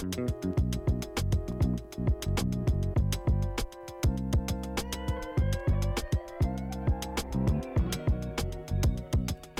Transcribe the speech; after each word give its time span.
Thank 0.00 0.16
you. 0.16 0.67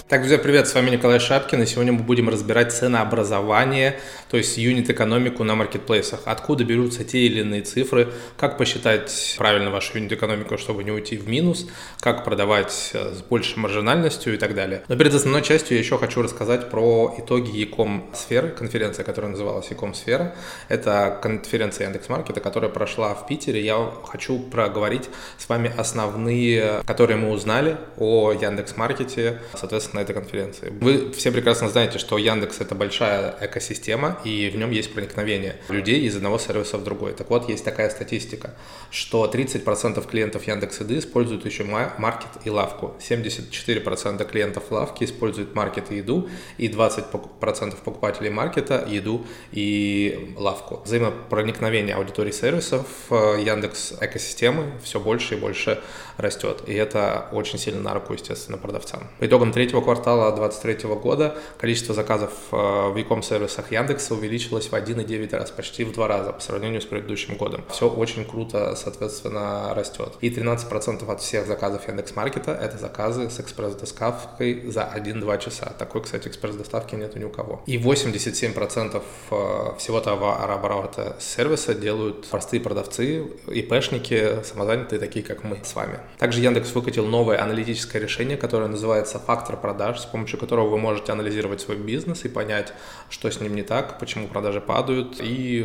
Так, 0.08 0.20
друзья, 0.20 0.38
привет, 0.38 0.66
с 0.66 0.74
вами 0.74 0.88
Николай 0.88 1.20
Шапкин, 1.20 1.64
и 1.64 1.66
сегодня 1.66 1.92
мы 1.92 2.02
будем 2.02 2.30
разбирать 2.30 2.72
ценообразование, 2.72 4.00
то 4.30 4.38
есть 4.38 4.56
юнит-экономику 4.56 5.44
на 5.44 5.54
маркетплейсах. 5.54 6.20
Откуда 6.24 6.64
берутся 6.64 7.04
те 7.04 7.26
или 7.26 7.40
иные 7.40 7.60
цифры, 7.60 8.08
как 8.38 8.56
посчитать 8.56 9.34
правильно 9.36 9.70
вашу 9.70 9.98
юнит-экономику, 9.98 10.56
чтобы 10.56 10.82
не 10.82 10.92
уйти 10.92 11.18
в 11.18 11.28
минус, 11.28 11.66
как 12.00 12.24
продавать 12.24 12.92
э, 12.94 13.16
с 13.16 13.20
большей 13.20 13.58
маржинальностью 13.58 14.32
и 14.32 14.38
так 14.38 14.54
далее. 14.54 14.82
Но 14.88 14.96
перед 14.96 15.12
основной 15.12 15.42
частью 15.42 15.76
я 15.76 15.82
еще 15.82 15.98
хочу 15.98 16.22
рассказать 16.22 16.70
про 16.70 17.14
итоги 17.18 17.54
Яком 17.58 18.08
сферы, 18.14 18.48
конференция, 18.48 19.04
которая 19.04 19.32
называлась 19.32 19.68
Яком 19.68 19.92
сфера. 19.92 20.34
Это 20.68 21.18
конференция 21.20 21.84
Яндекс.Маркета, 21.84 22.40
которая 22.40 22.70
прошла 22.70 23.12
в 23.12 23.26
Питере. 23.26 23.62
Я 23.62 23.92
хочу 24.06 24.38
проговорить 24.38 25.10
с 25.36 25.46
вами 25.50 25.70
основные, 25.76 26.82
которые 26.86 27.18
мы 27.18 27.28
узнали 27.28 27.76
о 27.98 28.32
Яндекс.Маркете, 28.32 29.42
соответственно, 29.54 29.97
на 29.98 30.02
этой 30.02 30.14
конференции. 30.14 30.72
Вы 30.80 31.10
все 31.12 31.32
прекрасно 31.32 31.68
знаете, 31.68 31.98
что 31.98 32.18
Яндекс— 32.18 32.60
это 32.60 32.74
большая 32.74 33.36
экосистема, 33.40 34.20
и 34.24 34.48
в 34.48 34.56
нем 34.56 34.70
есть 34.70 34.94
проникновение 34.94 35.56
людей 35.68 36.00
из 36.02 36.16
одного 36.16 36.38
сервиса 36.38 36.78
в 36.78 36.84
другой. 36.84 37.12
Так 37.12 37.30
вот, 37.30 37.48
есть 37.48 37.64
такая 37.64 37.90
статистика, 37.90 38.54
что 38.90 39.28
30% 39.32 40.06
клиентов 40.08 40.46
Яндекс.Еды 40.46 40.98
используют 40.98 41.44
еще 41.44 41.64
маркет 41.64 42.30
и 42.44 42.50
лавку, 42.50 42.94
74% 43.00 44.30
клиентов 44.30 44.70
лавки 44.70 45.04
используют 45.04 45.54
маркет 45.54 45.90
и 45.90 45.96
еду, 45.96 46.28
и 46.58 46.68
20% 46.68 47.76
покупателей 47.84 48.30
маркета— 48.30 48.86
еду 48.88 49.26
и 49.52 50.34
лавку. 50.36 50.82
Взаимопроникновение 50.84 51.96
аудитории 51.96 52.30
сервисов 52.30 52.86
э, 53.10 53.42
Яндекс 53.44 53.94
экосистемы 54.00 54.72
все 54.82 55.00
больше 55.00 55.34
и 55.34 55.38
больше 55.38 55.80
растет, 56.16 56.62
и 56.66 56.74
это 56.74 57.28
очень 57.32 57.58
сильно 57.58 57.80
на 57.80 57.94
руку, 57.94 58.12
естественно, 58.12 58.58
продавцам. 58.58 59.08
По 59.18 59.26
итогам 59.26 59.52
третьего 59.52 59.80
квартала 59.88 60.30
2023 60.36 60.90
года 60.96 61.34
количество 61.56 61.94
заказов 61.94 62.30
э, 62.52 62.56
в 62.56 62.94
e 62.94 63.22
сервисах 63.22 63.72
Яндекса 63.72 64.12
увеличилось 64.12 64.66
в 64.66 64.74
1,9 64.74 65.34
раз, 65.34 65.50
почти 65.50 65.82
в 65.84 65.92
два 65.92 66.06
раза 66.08 66.32
по 66.32 66.42
сравнению 66.42 66.82
с 66.82 66.84
предыдущим 66.84 67.38
годом. 67.38 67.64
Все 67.70 67.88
очень 67.88 68.26
круто, 68.26 68.76
соответственно, 68.76 69.72
растет. 69.74 70.12
И 70.20 70.28
13% 70.28 71.10
от 71.10 71.20
всех 71.22 71.46
заказов 71.46 71.88
Яндекс.Маркета— 71.88 72.50
это 72.62 72.76
заказы 72.76 73.30
с 73.30 73.40
экспресс-доставкой 73.40 74.70
за 74.70 74.82
1-2 74.94 75.38
часа. 75.42 75.72
Такой, 75.78 76.02
кстати, 76.02 76.28
экспресс-доставки 76.28 76.94
нет 76.94 77.16
ни 77.16 77.24
у 77.24 77.30
кого. 77.30 77.62
И 77.64 77.78
87% 77.78 79.02
э, 79.30 79.78
всего 79.78 80.00
товарооборота 80.00 81.16
сервиса 81.18 81.74
делают 81.74 82.26
простые 82.26 82.60
продавцы, 82.60 83.26
ИПшники, 83.46 84.42
самозанятые, 84.44 84.98
такие 84.98 85.24
как 85.24 85.44
мы 85.44 85.58
с 85.64 85.74
вами. 85.74 85.98
Также 86.18 86.42
Яндекс 86.42 86.74
выкатил 86.74 87.06
новое 87.06 87.42
аналитическое 87.42 88.02
решение, 88.02 88.36
которое 88.36 88.68
называется 88.68 89.18
«Фактор 89.18 89.56
продаж 89.56 89.77
продаж, 89.78 90.00
с 90.00 90.06
помощью 90.06 90.40
которого 90.40 90.68
вы 90.70 90.78
можете 90.78 91.12
анализировать 91.12 91.60
свой 91.60 91.76
бизнес 91.76 92.24
и 92.24 92.28
понять, 92.28 92.72
что 93.10 93.30
с 93.30 93.40
ним 93.40 93.54
не 93.54 93.62
так, 93.62 94.00
почему 94.00 94.26
продажи 94.26 94.60
падают 94.60 95.20
и 95.20 95.62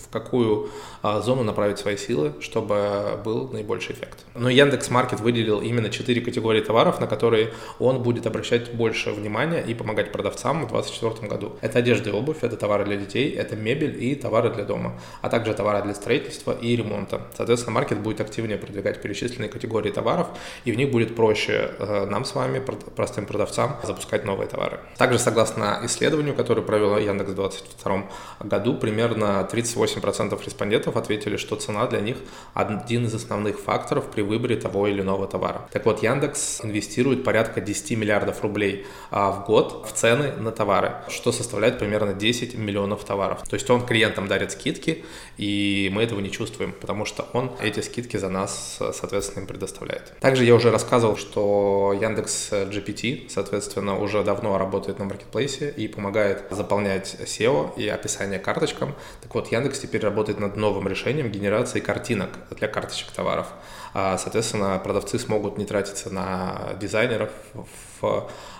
в 0.00 0.08
какую 0.10 0.70
а, 1.02 1.20
зону 1.20 1.42
направить 1.42 1.78
свои 1.78 1.98
силы, 1.98 2.32
чтобы 2.40 3.20
был 3.22 3.48
наибольший 3.52 3.94
эффект. 3.94 4.24
Но 4.34 4.48
Яндекс 4.48 4.88
Маркет 4.90 5.20
выделил 5.20 5.60
именно 5.60 5.90
четыре 5.90 6.22
категории 6.22 6.62
товаров, 6.62 7.00
на 7.00 7.06
которые 7.06 7.52
он 7.78 8.02
будет 8.02 8.26
обращать 8.26 8.72
больше 8.74 9.10
внимания 9.10 9.60
и 9.60 9.74
помогать 9.74 10.10
продавцам 10.10 10.64
в 10.64 10.68
2024 10.68 11.28
году. 11.28 11.52
Это 11.60 11.80
одежда 11.80 12.10
и 12.10 12.12
обувь, 12.12 12.38
это 12.42 12.56
товары 12.56 12.84
для 12.86 12.96
детей, 12.96 13.30
это 13.30 13.56
мебель 13.56 14.02
и 14.02 14.14
товары 14.14 14.50
для 14.50 14.64
дома, 14.64 14.98
а 15.20 15.28
также 15.28 15.52
товары 15.52 15.82
для 15.82 15.94
строительства 15.94 16.52
и 16.52 16.76
ремонта. 16.76 17.20
Соответственно, 17.36 17.74
маркет 17.74 17.98
будет 17.98 18.22
активнее 18.22 18.56
продвигать 18.56 19.02
перечисленные 19.02 19.50
категории 19.50 19.90
товаров, 19.90 20.28
и 20.64 20.72
в 20.72 20.76
них 20.76 20.90
будет 20.90 21.14
проще 21.14 21.72
э, 21.78 22.06
нам 22.06 22.24
с 22.24 22.34
вами, 22.34 22.62
простым 22.96 23.26
продавцам, 23.26 23.49
продавцам 23.50 23.76
запускать 23.82 24.24
новые 24.24 24.48
товары. 24.48 24.80
Также, 24.96 25.18
согласно 25.18 25.80
исследованию, 25.84 26.34
которое 26.34 26.62
провела 26.62 26.98
Яндекс 26.98 27.30
в 27.30 27.34
2022 27.34 28.04
году, 28.40 28.74
примерно 28.74 29.48
38% 29.50 30.44
респондентов 30.44 30.96
ответили, 30.96 31.36
что 31.36 31.56
цена 31.56 31.86
для 31.86 32.00
них 32.00 32.16
один 32.54 33.06
из 33.06 33.14
основных 33.14 33.58
факторов 33.58 34.10
при 34.10 34.22
выборе 34.22 34.56
того 34.56 34.86
или 34.86 35.00
иного 35.00 35.26
товара. 35.26 35.68
Так 35.72 35.86
вот, 35.86 36.02
Яндекс 36.02 36.60
инвестирует 36.64 37.24
порядка 37.24 37.60
10 37.60 37.98
миллиардов 37.98 38.42
рублей 38.42 38.86
а, 39.10 39.30
в 39.32 39.46
год 39.46 39.86
в 39.88 39.92
цены 39.92 40.32
на 40.38 40.52
товары, 40.52 40.92
что 41.08 41.32
составляет 41.32 41.78
примерно 41.78 42.12
10 42.12 42.54
миллионов 42.54 43.04
товаров. 43.04 43.42
То 43.48 43.54
есть 43.54 43.68
он 43.70 43.84
клиентам 43.84 44.28
дарит 44.28 44.52
скидки, 44.52 45.04
и 45.38 45.90
мы 45.92 46.02
этого 46.02 46.20
не 46.20 46.30
чувствуем, 46.30 46.72
потому 46.72 47.04
что 47.04 47.26
он 47.32 47.50
эти 47.60 47.80
скидки 47.80 48.16
за 48.16 48.28
нас, 48.28 48.78
соответственно, 48.78 49.42
им 49.42 49.46
предоставляет. 49.46 50.12
Также 50.20 50.44
я 50.44 50.54
уже 50.54 50.70
рассказывал, 50.70 51.16
что 51.16 51.96
Яндекс 52.00 52.52
GPT, 52.52 53.28
соответственно, 53.40 53.98
уже 53.98 54.22
давно 54.22 54.58
работает 54.58 54.98
на 54.98 55.06
маркетплейсе 55.06 55.70
и 55.70 55.88
помогает 55.88 56.44
заполнять 56.50 57.16
SEO 57.20 57.74
и 57.76 57.88
описание 57.88 58.38
карточкам. 58.38 58.94
Так 59.22 59.34
вот, 59.34 59.50
Яндекс 59.50 59.78
теперь 59.78 60.02
работает 60.02 60.40
над 60.40 60.56
новым 60.56 60.86
решением 60.88 61.30
генерации 61.30 61.80
картинок 61.80 62.30
для 62.50 62.68
карточек 62.68 63.10
товаров. 63.12 63.46
А, 63.94 64.18
соответственно, 64.18 64.78
продавцы 64.82 65.18
смогут 65.18 65.56
не 65.56 65.64
тратиться 65.64 66.10
на 66.10 66.74
дизайнеров, 66.78 67.30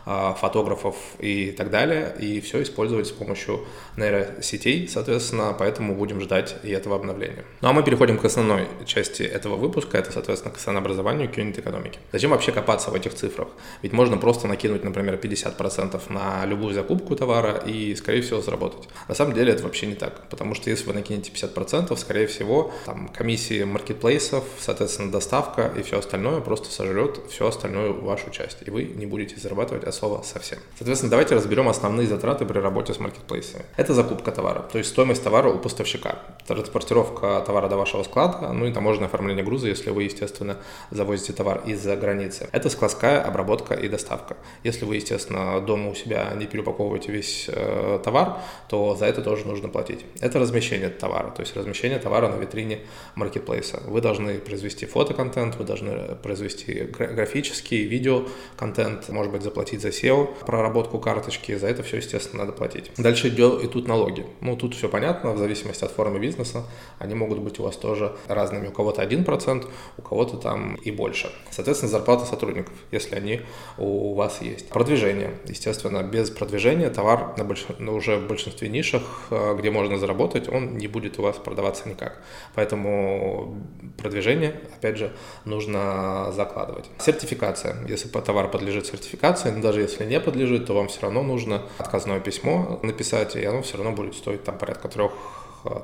фотографов 0.05 0.97
и 1.19 1.53
так 1.53 1.71
далее, 1.71 2.15
и 2.19 2.41
все 2.41 2.63
использовать 2.63 3.07
с 3.07 3.11
помощью 3.11 3.67
нейросетей, 3.97 4.89
соответственно, 4.89 5.55
поэтому 5.59 5.95
будем 5.95 6.21
ждать 6.21 6.57
и 6.63 6.71
этого 6.71 6.97
обновления. 6.97 7.45
Ну 7.61 7.69
а 7.69 7.73
мы 7.73 7.83
переходим 7.83 8.19
к 8.19 8.25
основной 8.25 8.67
части 8.87 9.23
этого 9.23 9.57
выпуска, 9.57 9.99
это, 9.99 10.11
соответственно, 10.11 10.55
к 10.55 10.59
ценообразованию 10.59 11.31
к 11.31 11.37
юнит-экономике. 11.37 11.99
Зачем 12.13 12.31
вообще 12.31 12.51
копаться 12.53 12.91
в 12.91 12.95
этих 12.95 13.15
цифрах? 13.15 13.49
Ведь 13.83 13.93
можно 13.93 14.17
просто 14.17 14.49
накинуть, 14.49 14.85
например, 14.85 15.15
50% 15.17 16.01
на 16.09 16.47
любую 16.47 16.75
закупку 16.75 17.15
товара 17.15 17.63
и, 17.67 17.95
скорее 17.95 18.23
всего, 18.23 18.41
заработать. 18.41 18.89
На 19.07 19.15
самом 19.15 19.35
деле 19.35 19.53
это 19.53 19.63
вообще 19.63 19.87
не 19.87 19.95
так, 19.95 20.29
потому 20.29 20.55
что 20.55 20.71
если 20.71 20.87
вы 20.87 20.95
накинете 20.95 21.31
50%, 21.31 21.97
скорее 21.97 22.27
всего, 22.27 22.73
там, 22.87 23.09
комиссии 23.09 23.65
маркетплейсов, 23.65 24.45
соответственно, 24.59 25.13
доставка 25.13 25.73
и 25.77 25.83
все 25.83 25.99
остальное 25.99 26.41
просто 26.41 26.71
сожрет 26.71 27.21
всю 27.31 27.47
остальную 27.47 28.01
вашу 28.01 28.31
часть, 28.31 28.59
и 28.67 28.71
вы 28.71 28.85
не 28.85 29.07
будете 29.07 29.30
зарабатывать 29.37 29.85
от 29.85 29.95
слова 29.95 30.23
совсем. 30.23 30.59
Соответственно, 30.77 31.11
давайте 31.11 31.35
разберем 31.35 31.69
основные 31.69 32.07
затраты 32.07 32.45
при 32.47 32.59
работе 32.59 32.95
с 32.95 32.99
маркетплейсами. 32.99 33.65
Это 33.77 33.95
закупка 33.95 34.33
товара, 34.33 34.61
то 34.61 34.79
есть 34.79 34.91
стоимость 34.91 35.23
товара 35.23 35.49
у 35.49 35.59
поставщика, 35.59 36.19
транспортировка 36.47 37.43
товара 37.47 37.69
до 37.69 37.77
вашего 37.77 38.03
склада, 38.03 38.53
ну 38.53 38.67
и 38.67 38.73
таможенное 38.73 39.09
оформление 39.09 39.45
груза, 39.45 39.69
если 39.69 39.91
вы, 39.91 40.05
естественно, 40.05 40.59
завозите 40.91 41.33
товар 41.33 41.63
из-за 41.67 41.97
границы. 41.97 42.49
Это 42.53 42.71
складская 42.71 43.23
обработка 43.23 43.75
и 43.75 43.89
доставка. 43.89 44.37
Если 44.65 44.85
вы, 44.85 44.97
естественно, 44.97 45.61
дома 45.61 45.91
у 45.91 45.95
себя 45.95 46.33
не 46.37 46.47
переупаковываете 46.47 47.13
весь 47.13 47.47
э, 47.49 48.01
товар, 48.05 48.39
то 48.69 48.97
за 48.97 49.07
это 49.07 49.23
тоже 49.23 49.47
нужно 49.47 49.69
платить. 49.69 50.05
Это 50.21 50.39
размещение 50.39 50.89
товара, 50.89 51.31
то 51.31 51.43
есть 51.43 51.57
размещение 51.57 51.99
товара 51.99 52.29
на 52.29 52.37
витрине 52.37 52.81
маркетплейса. 53.15 53.81
Вы 53.87 54.01
должны 54.01 54.39
произвести 54.39 54.87
фотоконтент, 54.87 55.57
вы 55.57 55.65
должны 55.65 56.17
произвести 56.17 56.83
графический, 56.83 57.85
видео-контент, 57.85 59.09
может 59.21 59.33
быть, 59.33 59.43
заплатить 59.43 59.83
за 59.83 59.89
SEO, 59.89 60.29
проработку 60.47 60.99
карточки, 60.99 61.55
за 61.55 61.67
это 61.67 61.83
все, 61.83 61.99
естественно, 61.99 62.45
надо 62.45 62.57
платить. 62.57 62.91
Дальше 62.97 63.29
идет, 63.29 63.63
идут 63.63 63.87
налоги. 63.87 64.25
Ну, 64.41 64.57
тут 64.57 64.75
все 64.75 64.89
понятно, 64.89 65.33
в 65.33 65.39
зависимости 65.39 65.85
от 65.85 65.91
формы 65.91 66.19
бизнеса, 66.19 66.65
они 66.99 67.15
могут 67.15 67.41
быть 67.41 67.61
у 67.61 67.63
вас 67.63 67.77
тоже 67.77 68.17
разными. 68.29 68.69
У 68.69 68.73
кого-то 68.73 69.03
1%, 69.03 69.67
у 69.99 70.03
кого-то 70.03 70.39
там 70.39 70.77
и 70.77 70.91
больше. 70.91 71.31
Соответственно, 71.51 71.91
зарплата 71.91 72.25
сотрудников, 72.25 72.73
если 72.93 73.15
они 73.15 73.43
у 73.77 74.15
вас 74.15 74.41
есть. 74.41 74.71
Продвижение. 74.71 75.33
Естественно, 75.45 76.03
без 76.03 76.31
продвижения 76.31 76.89
товар 76.89 77.35
на 77.37 77.45
больш... 77.45 77.67
ну, 77.79 77.97
уже 77.97 78.17
в 78.17 78.27
большинстве 78.27 78.71
нишах, 78.71 79.03
э, 79.31 79.55
где 79.59 79.71
можно 79.71 79.99
заработать, 79.99 80.49
он 80.49 80.79
не 80.79 80.87
будет 80.87 81.19
у 81.19 81.23
вас 81.23 81.37
продаваться 81.37 81.91
никак. 81.91 82.23
Поэтому 82.55 83.55
продвижение, 83.99 84.61
опять 84.79 84.97
же, 84.97 85.13
нужно 85.45 86.33
закладывать. 86.33 86.87
Сертификация. 86.99 87.77
Если 87.87 88.09
товар 88.09 88.51
подлежит 88.51 88.87
сертификации, 88.87 89.10
но 89.57 89.61
даже 89.61 89.81
если 89.81 90.05
не 90.05 90.21
подлежит, 90.21 90.67
то 90.67 90.75
вам 90.75 90.89
все 90.89 91.01
равно 91.03 91.23
нужно 91.23 91.63
отказное 91.79 92.21
письмо 92.21 92.81
написать, 92.83 93.37
и 93.37 93.45
оно 93.45 93.63
все 93.63 93.77
равно 93.77 93.93
будет 93.93 94.15
стоить 94.15 94.45
там 94.45 94.59
порядка 94.59 94.89
трех 94.89 95.13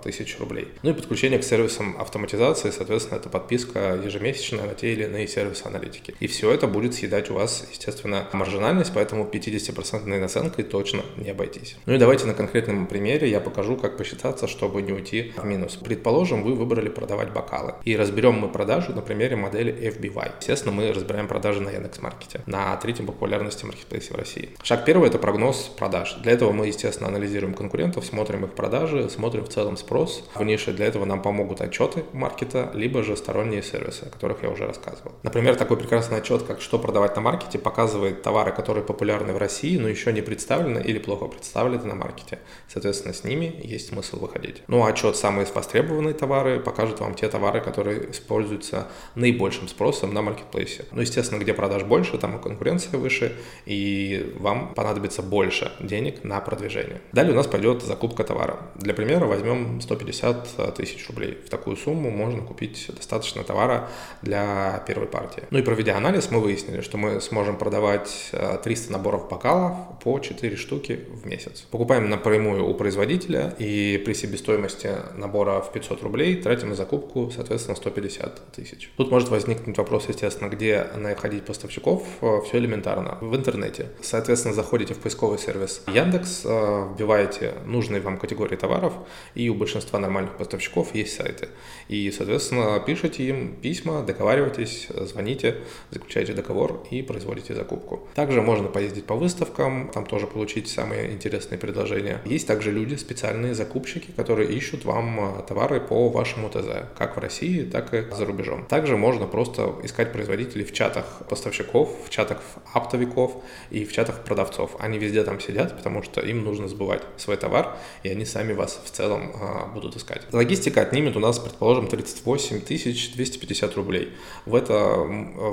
тысяч 0.02 0.38
рублей. 0.38 0.69
Ну 0.82 0.90
и 0.90 0.93
подключение 0.93 1.38
к 1.38 1.44
сервисам 1.44 1.96
автоматизации, 1.99 2.70
соответственно, 2.70 3.19
это 3.19 3.28
подписка 3.28 4.00
ежемесячная 4.05 4.64
на 4.64 4.75
те 4.75 4.93
или 4.93 5.05
иные 5.05 5.28
сервисы 5.28 5.64
аналитики. 5.67 6.14
И 6.20 6.26
все 6.26 6.52
это 6.52 6.67
будет 6.67 6.94
съедать 6.94 7.31
у 7.31 7.34
вас, 7.34 7.67
естественно, 7.70 8.28
маржинальность, 8.32 8.93
поэтому 8.94 9.25
50% 9.25 10.06
наценкой 10.19 10.64
точно 10.64 11.02
не 11.17 11.31
обойтись. 11.31 11.76
Ну 11.87 11.94
и 11.94 11.99
давайте 11.99 12.26
на 12.26 12.34
конкретном 12.34 12.87
примере 12.87 13.28
я 13.28 13.40
покажу, 13.40 13.76
как 13.76 13.96
посчитаться, 13.96 14.46
чтобы 14.46 14.82
не 14.82 14.93
уйти 14.93 15.32
в 15.37 15.44
минус. 15.44 15.76
Предположим, 15.76 16.43
вы 16.43 16.55
выбрали 16.55 16.88
продавать 16.88 17.32
бокалы. 17.32 17.75
И 17.84 17.96
разберем 17.96 18.34
мы 18.34 18.49
продажи 18.49 18.93
на 18.93 19.02
примере 19.02 19.37
модели 19.37 19.73
FBY. 19.73 20.32
Естественно, 20.40 20.73
мы 20.73 20.93
разбираем 20.93 21.28
продажи 21.28 21.61
на 21.61 21.70
Яндекс.Маркете, 21.70 22.40
на 22.46 22.76
третьем 22.76 23.06
популярности 23.06 23.64
маркетплейсе 23.64 24.12
в 24.12 24.17
России. 24.17 24.50
Шаг 24.62 24.84
первый– 24.84 25.08
это 25.11 25.19
прогноз 25.19 25.70
продаж. 25.76 26.17
Для 26.23 26.32
этого 26.32 26.52
мы, 26.52 26.67
естественно, 26.69 27.08
анализируем 27.08 27.55
конкурентов, 27.55 28.05
смотрим 28.05 28.44
их 28.44 28.52
продажи, 28.52 29.08
смотрим 29.11 29.44
в 29.44 29.49
целом 29.49 29.65
целом 29.66 29.76
спрос 29.76 30.22
в 30.34 30.44
нише. 30.44 30.72
Для 30.72 30.86
этого 30.86 31.04
нам 31.04 31.22
помогут 31.22 31.60
отчеты 31.60 32.04
маркета, 32.12 32.70
либо 32.74 33.02
же 33.02 33.16
сторонние 33.16 33.62
сервисы, 33.62 34.04
о 34.04 34.10
которых 34.10 34.44
я 34.44 34.50
уже 34.50 34.64
рассказывал. 34.64 35.12
Например, 35.24 35.56
такой 35.56 35.76
прекрасный 35.76 36.18
отчет, 36.18 36.44
как 36.44 36.60
«Что 36.60 36.78
продавать 36.78 37.16
на 37.16 37.22
маркете», 37.22 37.58
показывает 37.58 38.22
товары, 38.22 38.52
которые 38.52 38.84
популярны 38.84 39.32
в 39.32 39.38
России, 39.38 39.76
но 39.76 39.88
еще 39.88 40.12
не 40.12 40.22
представлены 40.22 40.78
или 40.78 40.98
плохо 40.98 41.26
представлены 41.26 41.82
на 41.84 41.94
маркете. 41.96 42.38
Соответственно, 42.68 43.12
с 43.12 43.24
ними 43.24 43.60
есть 43.64 43.88
смысл 43.88 44.20
выходить. 44.20 44.62
Ну, 44.68 44.84
а 44.84 44.88
отчет 44.88 45.16
«Самые 45.16 45.48
востребованные 45.52 46.14
товары» 46.14 46.60
покажет 46.60 47.00
вам 47.00 47.14
те 47.14 47.28
товары, 47.28 47.60
которые 47.60 48.12
используются 48.12 48.86
наибольшим 49.16 49.66
спросом 49.66 50.14
на 50.14 50.22
маркетплейсе. 50.22 50.84
Ну, 50.92 51.00
естественно, 51.00 51.40
где 51.40 51.54
продаж 51.54 51.82
больше, 51.82 52.18
там 52.18 52.36
и 52.36 52.42
конкуренция 52.42 52.98
выше, 52.98 53.34
и 53.64 54.32
вам 54.38 54.74
понадобится 54.74 55.22
больше 55.22 55.72
денег 55.80 56.22
на 56.22 56.40
продвижение. 56.40 57.00
Далее 57.12 57.32
у 57.32 57.36
нас 57.36 57.48
пойдет 57.48 57.82
закупка 57.82 58.22
товара. 58.22 58.58
Для 58.76 58.94
примера 58.94 59.26
возьмем 59.26 59.56
150 59.81 60.75
тысяч 60.75 61.06
рублей. 61.08 61.38
В 61.44 61.50
такую 61.50 61.76
сумму 61.76 62.11
можно 62.11 62.43
купить 62.43 62.91
достаточно 62.94 63.44
товара 63.44 63.88
для 64.23 64.82
первой 64.87 65.06
партии. 65.06 65.44
Ну 65.50 65.58
и 65.58 65.62
проведя 65.62 65.97
анализ, 65.97 66.31
мы 66.31 66.41
выяснили, 66.41 66.81
что 66.81 66.99
мы 66.99 67.20
сможем 67.20 67.56
продавать 67.56 68.31
300 68.64 68.93
наборов 68.93 69.29
бокалов 69.29 69.76
по 70.03 70.19
4 70.19 70.56
штуки 70.56 71.00
в 71.11 71.26
месяц. 71.26 71.67
Покупаем 71.70 72.08
напрямую 72.11 72.67
у 72.69 72.75
производителя 72.75 73.55
и 73.58 74.03
при 74.05 74.14
себестоимости 74.14 74.91
набора 75.17 75.61
в 75.61 75.73
500 75.73 76.02
рублей 76.02 76.37
тратим 76.37 76.70
на 76.70 76.75
закупку, 76.75 77.31
соответственно, 77.35 77.76
150 77.76 78.52
тысяч. 78.52 78.91
Тут 78.97 79.11
может 79.11 79.29
возникнуть 79.29 79.79
вопрос, 79.79 80.09
естественно, 80.09 80.49
где 80.49 80.87
находить 80.97 81.44
поставщиков. 81.44 82.02
Все 82.47 82.59
элементарно. 82.59 83.19
В 83.20 83.35
интернете. 83.35 83.91
Соответственно, 84.02 84.55
заходите 84.55 84.94
в 84.94 84.99
поисковый 84.99 85.38
сервис 85.38 85.82
Яндекс, 85.87 86.43
э, 86.44 86.88
вбиваете 86.94 87.55
нужные 87.64 88.00
вам 88.00 88.19
категории 88.19 88.56
товаров, 88.56 88.93
и 89.35 89.45
у 89.50 89.54
большинства 89.54 89.98
нормальных 89.98 90.37
поставщиков 90.37 90.94
есть 90.94 91.16
сайты. 91.16 91.48
И, 91.88 92.10
соответственно, 92.10 92.81
пишите 92.81 93.25
им 93.25 93.56
письма, 93.56 94.02
договаривайтесь, 94.02 94.88
звоните, 94.88 95.56
заключаете 95.90 96.32
договор 96.32 96.84
и 96.90 97.02
производите 97.02 97.54
закупку. 97.54 98.08
Также 98.14 98.43
можно 98.43 98.69
поездить 98.69 99.04
по 99.04 99.14
выставкам, 99.14 99.90
там 99.93 100.06
тоже 100.06 100.26
получить 100.26 100.69
самые 100.69 101.12
интересные 101.12 101.58
предложения. 101.58 102.20
Есть 102.25 102.46
также 102.46 102.72
люди, 102.72 102.94
специальные 102.94 103.54
закупщики, 103.54 104.10
которые 104.10 104.52
ищут 104.52 104.84
вам 104.84 105.38
э, 105.38 105.43
товары 105.46 105.81
по 105.81 106.08
вашему 106.08 106.49
ТЗ, 106.49 106.88
как 106.96 107.16
в 107.16 107.20
России, 107.20 107.64
так 107.64 107.94
и 107.94 108.04
за 108.10 108.25
рубежом. 108.25 108.66
Также 108.66 108.96
можно 108.96 109.26
просто 109.26 109.75
искать 109.82 110.12
производителей 110.12 110.64
в 110.64 110.72
чатах 110.72 111.22
поставщиков, 111.28 111.90
в 112.06 112.10
чатах 112.10 112.42
оптовиков 112.72 113.37
и 113.70 113.84
в 113.84 113.92
чатах 113.92 114.25
продавцов. 114.25 114.76
Они 114.78 114.99
везде 114.99 115.22
там 115.25 115.40
сидят, 115.40 115.76
потому 115.76 116.02
что 116.02 116.20
им 116.20 116.44
нужно 116.44 116.69
сбывать 116.69 117.02
свой 117.16 117.37
товар, 117.37 117.76
и 118.02 118.08
они 118.08 118.25
сами 118.25 118.52
вас 118.52 118.81
в 118.84 118.90
целом 118.90 119.32
а, 119.38 119.67
будут 119.67 119.97
искать. 119.97 120.23
Логистика 120.33 120.81
отнимет 120.81 121.17
у 121.17 121.21
нас, 121.21 121.38
предположим, 121.38 121.88
38 121.88 122.61
250 122.61 123.75
рублей. 123.77 124.12
В 124.47 124.55
это 124.55 125.06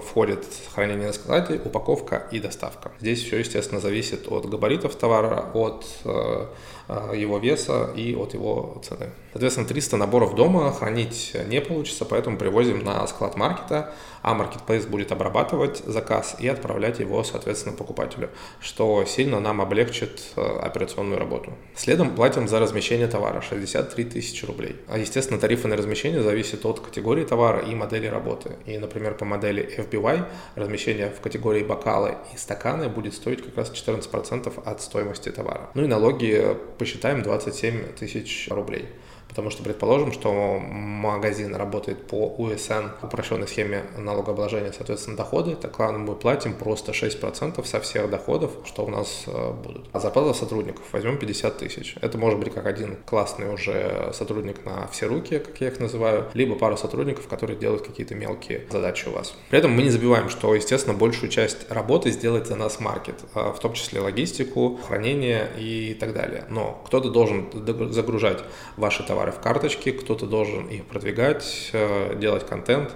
входит 0.06 0.46
хранение 0.74 1.08
на 1.08 1.14
складе, 1.14 1.60
упаковка 1.64 2.28
и 2.32 2.40
доставка. 2.40 2.92
Здесь 3.00 3.24
все, 3.24 3.40
естественно, 3.40 3.82
зависит 3.82 4.32
от 4.32 4.50
габаритов 4.50 4.96
товара, 4.96 5.50
от 5.54 5.86
э, 6.06 6.46
э, 6.83 6.83
его 6.88 7.38
веса 7.38 7.92
и 7.96 8.16
от 8.16 8.34
его 8.34 8.82
цены. 8.84 9.10
Соответственно, 9.32 9.68
300 9.68 9.98
наборов 9.98 10.36
дома 10.36 10.72
хранить 10.72 11.36
не 11.48 11.60
получится, 11.60 12.06
поэтому 12.06 12.38
привозим 12.38 12.84
на 12.84 13.06
склад 13.08 13.36
маркета, 13.36 13.94
а 14.24 14.36
Marketplace 14.36 14.88
будет 14.88 15.12
обрабатывать 15.12 15.80
заказ 15.86 16.38
и 16.40 16.48
отправлять 16.48 17.00
его, 17.00 17.24
соответственно, 17.24 17.76
покупателю, 17.76 18.30
что 18.62 19.04
сильно 19.06 19.40
нам 19.40 19.60
облегчит 19.60 20.22
э, 20.36 20.60
операционную 20.62 21.20
работу. 21.20 21.52
Следом 21.76 22.16
платим 22.16 22.48
за 22.48 22.60
размещение 22.60 23.08
товара 23.08 23.42
63 23.42 24.06
тысячи 24.06 24.46
рублей. 24.46 24.78
А, 24.88 24.98
естественно, 24.98 25.40
тарифы 25.40 25.68
на 25.68 25.76
размещение 25.76 26.24
зависят 26.24 26.66
от 26.66 26.80
категории 26.80 27.26
товара 27.26 27.60
и 27.60 27.76
модели 27.76 28.08
работы. 28.08 28.54
И, 28.66 28.78
например, 28.78 29.16
по 29.16 29.26
модели 29.26 29.70
FBY 29.78 30.24
размещение 30.56 31.10
в 31.10 31.20
категории 31.20 31.64
бокалы 31.64 32.16
и 32.34 32.38
стаканы 32.38 32.88
будет 32.88 33.14
стоить 33.14 33.44
как 33.44 33.58
раз 33.58 33.72
14% 33.72 34.64
от 34.64 34.82
стоимости 34.82 35.30
товара. 35.30 35.70
Ну 35.74 35.84
и 35.84 35.88
налоги 35.88 36.56
посчитаем 36.78 37.24
27 37.24 37.94
тысяч 37.94 38.48
рублей. 38.50 38.88
Потому 39.34 39.50
что 39.50 39.64
предположим, 39.64 40.12
что 40.12 40.60
магазин 40.60 41.56
работает 41.56 42.06
по 42.06 42.28
УСН, 42.38 42.90
упрощенной 43.02 43.48
схеме 43.48 43.82
налогообложения, 43.98 44.72
соответственно, 44.72 45.18
доходы, 45.18 45.56
тогда 45.56 45.92
мы 45.92 46.14
платим 46.14 46.54
просто 46.54 46.92
6% 46.92 47.66
со 47.66 47.80
всех 47.80 48.12
доходов, 48.12 48.52
что 48.64 48.86
у 48.86 48.90
нас 48.90 49.24
э, 49.26 49.52
будут. 49.52 49.90
А 49.92 50.00
зарплата 50.00 50.38
сотрудников 50.38 50.84
возьмем 50.92 51.18
50 51.18 51.58
тысяч. 51.58 51.96
Это 52.00 52.20
может 52.20 52.40
быть 52.40 52.54
как 52.54 52.68
один 52.68 52.98
классный 53.08 53.52
уже 53.52 54.12
сотрудник 54.14 54.64
на 54.66 54.88
все 54.90 55.08
руки, 55.08 55.40
как 55.40 55.60
я 55.62 55.70
их 55.70 55.80
называю, 55.80 56.28
либо 56.36 56.54
пару 56.54 56.78
сотрудников, 56.78 57.28
которые 57.28 57.58
делают 57.58 57.88
какие-то 57.88 58.14
мелкие 58.14 58.68
задачи 58.70 59.08
у 59.08 59.14
вас. 59.14 59.36
При 59.50 59.58
этом 59.58 59.72
мы 59.72 59.82
не 59.82 59.90
забываем, 59.90 60.30
что, 60.30 60.54
естественно, 60.54 60.96
большую 60.96 61.32
часть 61.32 61.72
работы 61.72 62.12
сделает 62.12 62.46
за 62.46 62.56
нас 62.56 62.80
маркет, 62.80 63.16
э, 63.34 63.52
в 63.52 63.60
том 63.60 63.74
числе 63.74 64.00
логистику, 64.00 64.80
хранение 64.88 65.50
и 65.58 65.98
так 66.00 66.14
далее. 66.14 66.46
Но 66.50 66.84
кто-то 66.86 67.10
должен 67.10 67.50
загружать 67.92 68.44
ваши 68.78 69.02
товары 69.04 69.23
товары 69.24 69.32
в 69.32 69.40
карточке, 69.40 69.94
кто-то 69.94 70.26
должен 70.26 70.68
их 70.68 70.86
продвигать, 70.86 71.70
э, 71.72 72.16
делать 72.20 72.46
контент, 72.46 72.92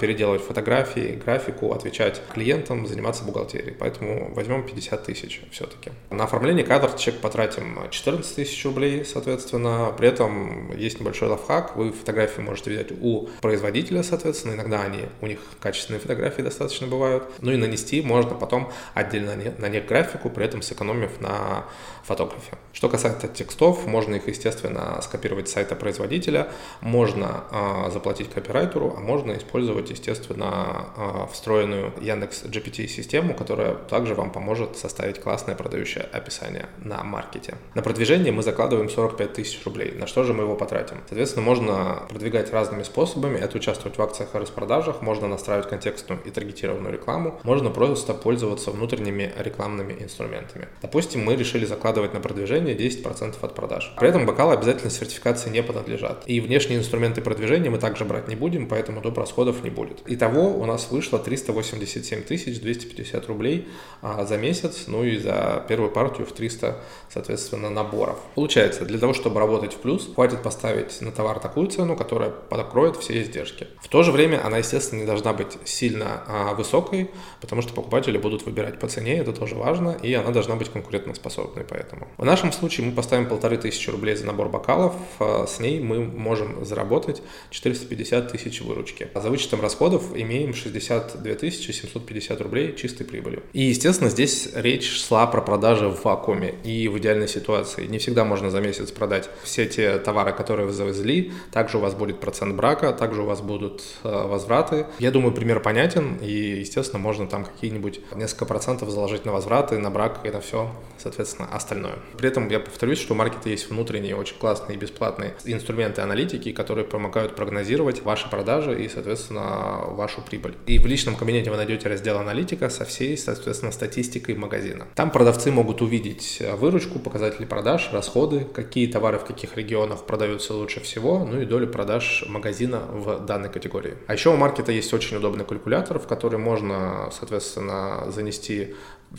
переделывать 0.00 0.42
фотографии, 0.42 1.20
графику, 1.24 1.72
отвечать 1.72 2.22
клиентам, 2.32 2.86
заниматься 2.86 3.24
бухгалтерией. 3.24 3.74
Поэтому 3.78 4.32
возьмем 4.34 4.64
50 4.64 5.04
тысяч 5.04 5.42
все-таки. 5.50 5.90
На 6.10 6.24
оформление 6.24 6.64
карточек 6.64 7.18
потратим 7.18 7.78
14 7.90 8.34
тысяч 8.34 8.64
рублей, 8.64 9.04
соответственно. 9.04 9.92
При 9.96 10.08
этом 10.08 10.76
есть 10.76 11.00
небольшой 11.00 11.28
лайфхак. 11.28 11.76
Вы 11.76 11.92
фотографии 11.92 12.40
можете 12.40 12.70
взять 12.70 12.92
у 13.00 13.28
производителя, 13.40 14.02
соответственно. 14.02 14.54
Иногда 14.54 14.82
они, 14.82 15.06
у 15.20 15.26
них 15.26 15.40
качественные 15.60 16.00
фотографии 16.00 16.42
достаточно 16.42 16.86
бывают. 16.86 17.24
Ну 17.40 17.52
и 17.52 17.56
нанести 17.56 18.02
можно 18.02 18.34
потом 18.34 18.70
отдельно 18.94 19.34
на 19.58 19.68
них 19.68 19.86
графику, 19.86 20.30
при 20.30 20.44
этом 20.44 20.62
сэкономив 20.62 21.20
на 21.20 21.64
фотографе. 22.04 22.52
Что 22.72 22.88
касается 22.88 23.26
текстов, 23.26 23.84
можно 23.86 24.14
их, 24.14 24.28
естественно, 24.28 25.00
скопировать 25.02 25.48
с 25.48 25.52
сайта 25.52 25.74
производителя, 25.74 26.48
можно 26.80 27.44
э, 27.50 27.90
заплатить 27.90 28.30
копирайтеру, 28.30 28.94
а 28.96 29.00
можно 29.00 29.32
использовать 29.32 29.55
использовать, 29.56 29.90
естественно, 29.90 30.90
а, 30.96 31.28
встроенную 31.32 31.92
Яндекс 32.00 32.44
GPT 32.44 32.88
систему, 32.88 33.34
которая 33.34 33.74
также 33.74 34.14
вам 34.14 34.30
поможет 34.30 34.76
составить 34.76 35.20
классное 35.20 35.54
продающее 35.54 36.04
описание 36.12 36.66
на 36.78 37.02
маркете. 37.02 37.54
На 37.74 37.82
продвижение 37.82 38.32
мы 38.32 38.42
закладываем 38.42 38.90
45 38.90 39.32
тысяч 39.32 39.64
рублей. 39.64 39.92
На 39.92 40.06
что 40.06 40.24
же 40.24 40.34
мы 40.34 40.42
его 40.42 40.56
потратим? 40.56 40.98
Соответственно, 41.08 41.44
можно 41.44 42.02
продвигать 42.08 42.52
разными 42.52 42.82
способами. 42.82 43.38
Это 43.38 43.56
участвовать 43.56 43.96
в 43.96 44.02
акциях 44.02 44.34
и 44.34 44.38
распродажах, 44.38 45.00
можно 45.00 45.26
настраивать 45.26 45.68
контекстную 45.68 46.20
и 46.24 46.30
таргетированную 46.30 46.92
рекламу, 46.92 47.40
можно 47.42 47.70
просто 47.70 48.12
пользоваться 48.12 48.70
внутренними 48.70 49.32
рекламными 49.38 49.96
инструментами. 49.98 50.68
Допустим, 50.82 51.24
мы 51.24 51.36
решили 51.36 51.64
закладывать 51.64 52.12
на 52.12 52.20
продвижение 52.20 52.76
10% 52.76 53.36
от 53.40 53.54
продаж. 53.54 53.94
При 53.98 54.08
этом 54.08 54.26
бокалы 54.26 54.52
обязательно 54.52 54.90
сертификации 54.90 55.50
не 55.50 55.62
понадлежат. 55.62 56.24
И 56.26 56.40
внешние 56.40 56.78
инструменты 56.78 57.22
продвижения 57.22 57.70
мы 57.70 57.78
также 57.78 58.04
брать 58.04 58.28
не 58.28 58.36
будем, 58.36 58.68
поэтому 58.68 59.00
доп. 59.00 59.16
расходов 59.18 59.45
расходов 59.46 59.64
не 59.64 59.70
будет. 59.70 60.02
Итого 60.06 60.48
у 60.56 60.64
нас 60.66 60.90
вышло 60.90 61.18
387 61.18 62.22
тысяч 62.22 62.60
250 62.60 63.26
рублей 63.26 63.68
а, 64.02 64.24
за 64.24 64.36
месяц, 64.36 64.84
ну 64.86 65.04
и 65.04 65.18
за 65.18 65.64
первую 65.68 65.90
партию 65.90 66.26
в 66.26 66.32
300, 66.32 66.76
соответственно, 67.08 67.70
наборов. 67.70 68.18
Получается, 68.34 68.84
для 68.84 68.98
того, 68.98 69.14
чтобы 69.14 69.40
работать 69.40 69.74
в 69.74 69.76
плюс, 69.76 70.08
хватит 70.14 70.42
поставить 70.42 71.00
на 71.00 71.12
товар 71.12 71.38
такую 71.38 71.68
цену, 71.68 71.96
которая 71.96 72.30
покроет 72.30 72.96
все 72.96 73.22
издержки. 73.22 73.66
В 73.80 73.88
то 73.88 74.02
же 74.02 74.12
время 74.12 74.44
она, 74.44 74.58
естественно, 74.58 75.00
не 75.00 75.06
должна 75.06 75.32
быть 75.32 75.58
сильно 75.64 76.22
а, 76.26 76.54
высокой, 76.54 77.10
потому 77.40 77.62
что 77.62 77.72
покупатели 77.74 78.18
будут 78.18 78.46
выбирать 78.46 78.78
по 78.78 78.88
цене, 78.88 79.18
это 79.18 79.32
тоже 79.32 79.54
важно, 79.54 79.96
и 80.02 80.12
она 80.14 80.30
должна 80.30 80.56
быть 80.56 80.68
конкурентоспособной 80.68 81.64
поэтому. 81.64 82.08
В 82.18 82.24
нашем 82.24 82.52
случае 82.52 82.86
мы 82.86 82.92
поставим 82.92 83.28
полторы 83.28 83.56
тысячи 83.56 83.90
рублей 83.90 84.16
за 84.16 84.26
набор 84.26 84.48
бокалов, 84.48 84.94
а, 85.20 85.46
с 85.46 85.60
ней 85.60 85.80
мы 85.80 86.04
можем 86.04 86.64
заработать 86.64 87.22
450 87.50 88.32
тысяч 88.32 88.60
выручки. 88.60 89.08
За 89.14 89.30
вычетом 89.36 89.60
расходов 89.60 90.16
имеем 90.16 90.54
62 90.54 91.50
750 91.50 92.40
рублей 92.40 92.74
чистой 92.74 93.04
прибыли. 93.04 93.42
И, 93.52 93.64
естественно, 93.64 94.08
здесь 94.08 94.48
речь 94.54 94.90
шла 94.90 95.26
про 95.26 95.42
продажи 95.42 95.88
в 95.88 96.02
вакууме 96.04 96.54
и 96.64 96.88
в 96.88 96.96
идеальной 96.96 97.28
ситуации. 97.28 97.86
Не 97.86 97.98
всегда 97.98 98.24
можно 98.24 98.48
за 98.50 98.62
месяц 98.62 98.90
продать 98.90 99.28
все 99.42 99.66
те 99.66 99.98
товары, 99.98 100.32
которые 100.32 100.66
вы 100.66 100.72
завезли. 100.72 101.32
Также 101.52 101.76
у 101.76 101.80
вас 101.80 101.92
будет 101.92 102.18
процент 102.18 102.54
брака, 102.54 102.94
также 102.94 103.22
у 103.22 103.26
вас 103.26 103.42
будут 103.42 103.82
э, 104.04 104.08
возвраты. 104.08 104.86
Я 104.98 105.10
думаю, 105.10 105.34
пример 105.34 105.60
понятен, 105.60 106.16
и, 106.22 106.60
естественно, 106.60 106.98
можно 106.98 107.26
там 107.26 107.44
какие-нибудь 107.44 108.00
несколько 108.14 108.46
процентов 108.46 108.88
заложить 108.88 109.26
на 109.26 109.32
возвраты, 109.32 109.76
на 109.76 109.90
брак 109.90 110.20
и 110.24 110.30
на 110.30 110.40
все, 110.40 110.70
соответственно, 110.96 111.48
остальное. 111.52 111.96
При 112.16 112.28
этом 112.28 112.48
я 112.48 112.60
повторюсь, 112.60 113.00
что 113.00 113.12
у 113.12 113.16
маркета 113.16 113.50
есть 113.50 113.68
внутренний 113.68 114.14
очень 114.14 114.38
классный 114.38 114.76
и 114.76 114.78
бесплатные 114.78 115.34
инструменты 115.44 116.00
аналитики, 116.00 116.52
которые 116.52 116.86
помогают 116.86 117.36
прогнозировать 117.36 118.00
ваши 118.02 118.30
продажи 118.30 118.82
и, 118.82 118.88
соответственно, 118.88 119.25
вашу 119.34 120.20
прибыль. 120.22 120.54
И 120.66 120.78
в 120.78 120.86
личном 120.86 121.16
кабинете 121.16 121.50
вы 121.50 121.56
найдете 121.56 121.88
раздел 121.88 122.18
аналитика 122.18 122.68
со 122.68 122.84
всей, 122.84 123.16
соответственно, 123.16 123.72
статистикой 123.72 124.34
магазина. 124.34 124.86
Там 124.94 125.10
продавцы 125.10 125.50
могут 125.50 125.82
увидеть 125.82 126.42
выручку, 126.56 126.98
показатели 126.98 127.44
продаж, 127.44 127.90
расходы, 127.92 128.46
какие 128.52 128.86
товары 128.86 129.18
в 129.18 129.24
каких 129.24 129.56
регионах 129.56 130.04
продаются 130.04 130.54
лучше 130.54 130.80
всего, 130.80 131.24
ну 131.24 131.40
и 131.40 131.44
долю 131.44 131.68
продаж 131.68 132.24
магазина 132.28 132.80
в 132.80 133.24
данной 133.24 133.50
категории. 133.50 133.94
А 134.06 134.14
еще 134.14 134.30
у 134.30 134.36
маркета 134.36 134.72
есть 134.72 134.92
очень 134.92 135.16
удобный 135.16 135.44
калькулятор, 135.44 135.98
в 135.98 136.06
который 136.06 136.38
можно, 136.38 137.10
соответственно, 137.12 138.10
занести 138.10 138.74